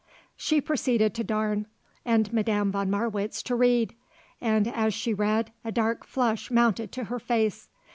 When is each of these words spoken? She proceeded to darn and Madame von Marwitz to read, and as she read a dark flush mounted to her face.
She 0.35 0.61
proceeded 0.61 1.13
to 1.13 1.23
darn 1.23 1.67
and 2.03 2.33
Madame 2.33 2.71
von 2.71 2.89
Marwitz 2.89 3.43
to 3.43 3.53
read, 3.55 3.93
and 4.41 4.67
as 4.67 4.95
she 4.95 5.13
read 5.13 5.51
a 5.63 5.71
dark 5.71 6.07
flush 6.07 6.49
mounted 6.49 6.91
to 6.93 7.03
her 7.03 7.19
face. 7.19 7.69